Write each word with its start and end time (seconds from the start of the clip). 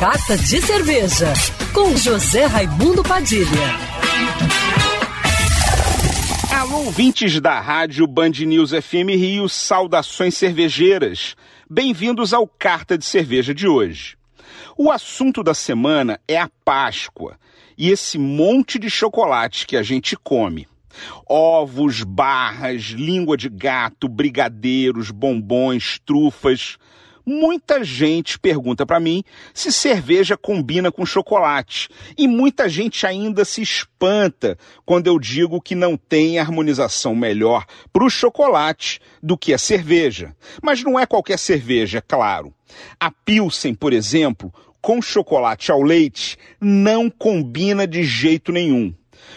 Carta 0.00 0.34
de 0.34 0.62
Cerveja, 0.62 1.34
com 1.74 1.94
José 1.94 2.46
Raimundo 2.46 3.02
Padilha. 3.02 3.44
Alô, 6.58 6.86
ouvintes 6.86 7.38
da 7.38 7.60
rádio 7.60 8.06
Band 8.06 8.30
News 8.30 8.70
FM 8.70 9.10
Rio, 9.10 9.46
saudações 9.46 10.38
cervejeiras. 10.38 11.36
Bem-vindos 11.68 12.32
ao 12.32 12.46
Carta 12.46 12.96
de 12.96 13.04
Cerveja 13.04 13.52
de 13.52 13.68
hoje. 13.68 14.16
O 14.74 14.90
assunto 14.90 15.42
da 15.42 15.52
semana 15.52 16.18
é 16.26 16.38
a 16.38 16.48
Páscoa 16.64 17.36
e 17.76 17.90
esse 17.90 18.16
monte 18.16 18.78
de 18.78 18.88
chocolate 18.88 19.66
que 19.66 19.76
a 19.76 19.82
gente 19.82 20.16
come. 20.16 20.66
Ovos, 21.28 22.02
barras, 22.04 22.84
língua 22.84 23.36
de 23.36 23.50
gato, 23.50 24.08
brigadeiros, 24.08 25.10
bombons, 25.10 26.00
trufas. 26.06 26.78
Muita 27.32 27.84
gente 27.84 28.40
pergunta 28.40 28.84
para 28.84 28.98
mim 28.98 29.22
se 29.54 29.70
cerveja 29.70 30.36
combina 30.36 30.90
com 30.90 31.06
chocolate. 31.06 31.88
E 32.18 32.26
muita 32.26 32.68
gente 32.68 33.06
ainda 33.06 33.44
se 33.44 33.62
espanta 33.62 34.58
quando 34.84 35.06
eu 35.06 35.16
digo 35.16 35.60
que 35.60 35.76
não 35.76 35.96
tem 35.96 36.40
harmonização 36.40 37.14
melhor 37.14 37.66
para 37.92 38.02
o 38.02 38.10
chocolate 38.10 39.00
do 39.22 39.38
que 39.38 39.54
a 39.54 39.58
cerveja. 39.58 40.34
Mas 40.60 40.82
não 40.82 40.98
é 40.98 41.06
qualquer 41.06 41.38
cerveja, 41.38 41.98
é 41.98 42.00
claro. 42.00 42.52
A 42.98 43.12
Pilsen, 43.12 43.74
por 43.74 43.92
exemplo, 43.92 44.52
com 44.82 45.00
chocolate 45.00 45.70
ao 45.70 45.82
leite, 45.82 46.36
não 46.60 47.08
combina 47.08 47.86
de 47.86 48.02
jeito 48.02 48.50
nenhum. 48.50 48.92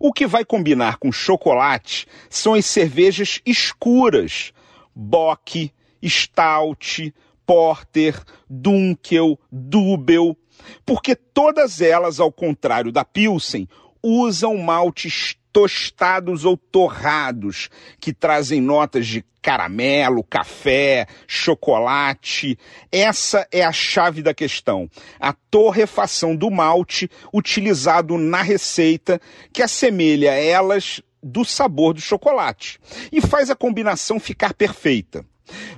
O 0.00 0.12
que 0.12 0.26
vai 0.26 0.44
combinar 0.44 0.96
com 0.96 1.12
chocolate 1.12 2.08
são 2.28 2.54
as 2.54 2.66
cervejas 2.66 3.40
escuras, 3.46 4.52
Bock, 4.92 5.70
Stout, 6.04 7.14
Porter, 7.46 8.20
Dunkel, 8.50 9.38
Dubel, 9.50 10.36
porque 10.84 11.14
todas 11.14 11.80
elas, 11.80 12.18
ao 12.18 12.32
contrário 12.32 12.90
da 12.90 13.04
Pilsen, 13.04 13.68
usam 14.02 14.56
maltes 14.58 15.36
tostados 15.52 16.44
ou 16.44 16.56
torrados, 16.56 17.70
que 17.98 18.12
trazem 18.12 18.60
notas 18.60 19.06
de 19.06 19.24
caramelo, 19.40 20.22
café, 20.22 21.06
chocolate. 21.26 22.58
Essa 22.92 23.46
é 23.50 23.64
a 23.64 23.72
chave 23.72 24.20
da 24.22 24.34
questão. 24.34 24.90
A 25.18 25.32
torrefação 25.32 26.36
do 26.36 26.50
malte 26.50 27.08
utilizado 27.32 28.18
na 28.18 28.42
receita, 28.42 29.20
que 29.52 29.62
assemelha 29.62 30.32
elas 30.32 31.00
do 31.22 31.44
sabor 31.44 31.94
do 31.94 32.00
chocolate 32.00 32.78
e 33.10 33.20
faz 33.20 33.48
a 33.48 33.56
combinação 33.56 34.20
ficar 34.20 34.52
perfeita. 34.52 35.24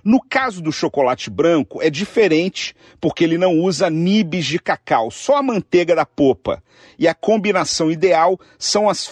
No 0.02 0.20
caso 0.20 0.62
do 0.62 0.72
chocolate 0.72 1.30
branco, 1.30 1.82
é 1.82 1.90
diferente 1.90 2.74
porque 3.00 3.24
ele 3.24 3.38
não 3.38 3.58
usa 3.58 3.90
nibs 3.90 4.46
de 4.46 4.58
cacau, 4.58 5.10
só 5.10 5.36
a 5.36 5.42
manteiga 5.42 5.94
da 5.94 6.06
popa. 6.06 6.62
E 6.98 7.06
a 7.06 7.14
combinação 7.14 7.90
ideal 7.90 8.38
são 8.58 8.88
as 8.88 9.08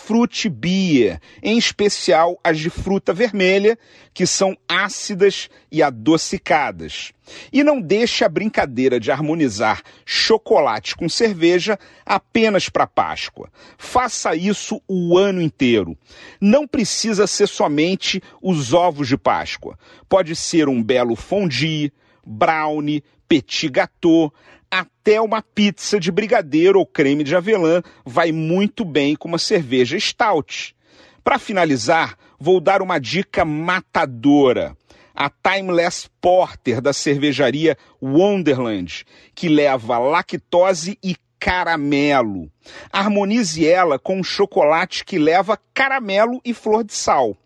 beer, 0.51 1.21
em 1.43 1.59
especial 1.59 2.39
as 2.43 2.59
de 2.59 2.71
fruta 2.71 3.12
vermelha, 3.12 3.79
que 4.12 4.27
são 4.27 4.57
ácidas 4.69 5.49
e 5.71 5.83
adocicadas. 5.83 7.12
E 7.52 7.62
não 7.62 7.80
deixe 7.80 8.24
a 8.24 8.28
brincadeira 8.28 9.00
de 9.00 9.10
harmonizar 9.10 9.82
chocolate 10.05 10.94
com 10.94 11.08
cerveja 11.08 11.78
apenas 12.05 12.69
para 12.69 12.86
Páscoa. 12.86 13.50
Faça 13.77 14.34
isso 14.34 14.80
o 14.88 15.19
ano 15.19 15.41
inteiro. 15.41 15.97
Não 16.41 16.66
precisa 16.66 17.27
ser 17.27 17.47
somente 17.47 18.22
os 18.41 18.72
ovos 18.72 19.08
de 19.08 19.16
Páscoa. 19.16 19.78
Pode 20.08 20.36
ser 20.36 20.69
um 20.69 20.82
belo 20.82 21.16
fondue, 21.16 21.92
brownie, 22.24 23.02
petit 23.28 23.69
gâteau, 23.69 24.32
até 24.70 25.20
uma 25.20 25.42
pizza 25.42 25.98
de 25.98 26.10
brigadeiro 26.10 26.78
ou 26.78 26.86
creme 26.86 27.24
de 27.24 27.36
avelã 27.36 27.82
vai 28.04 28.32
muito 28.32 28.84
bem 28.84 29.14
com 29.14 29.28
uma 29.28 29.38
cerveja 29.38 29.98
stout. 29.98 30.74
Para 31.22 31.38
finalizar, 31.38 32.16
vou 32.38 32.60
dar 32.60 32.82
uma 32.82 32.98
dica 32.98 33.44
matadora. 33.44 34.76
A 35.16 35.31
Timeless 35.31 36.10
Porter 36.21 36.82
da 36.82 36.93
cervejaria 36.93 37.77
Wonderland, 38.03 39.06
que 39.34 39.49
leva 39.49 39.99
lactose 39.99 40.99
e 41.03 41.16
caramelo. 41.38 42.50
Harmonize 42.93 43.66
ela 43.66 43.99
com 43.99 44.21
um 44.21 44.25
chocolate 44.25 45.04
que 45.04 45.19
leva 45.19 45.59
caramelo 45.72 46.41
e 46.44 46.53
flor 46.53 46.84
de 46.84 46.93
sal, 46.93 47.37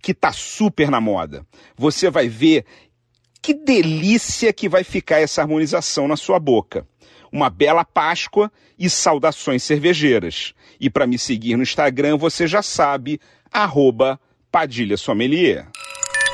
que 0.00 0.14
tá 0.14 0.32
super 0.32 0.90
na 0.90 1.00
moda. 1.00 1.46
Você 1.76 2.08
vai 2.08 2.28
ver 2.28 2.64
que 3.42 3.52
delícia 3.52 4.52
que 4.52 4.68
vai 4.68 4.84
ficar 4.84 5.20
essa 5.20 5.42
harmonização 5.42 6.06
na 6.06 6.16
sua 6.16 6.38
boca. 6.38 6.86
Uma 7.32 7.50
bela 7.50 7.84
Páscoa 7.84 8.50
e 8.78 8.88
saudações 8.88 9.62
cervejeiras. 9.62 10.54
E 10.80 10.88
para 10.88 11.06
me 11.06 11.18
seguir 11.18 11.56
no 11.56 11.62
Instagram, 11.62 12.16
você 12.16 12.46
já 12.46 12.62
sabe, 12.62 13.20
arroba 13.52 14.18
Padilha 14.50 14.96
Sommelier. 14.96 15.66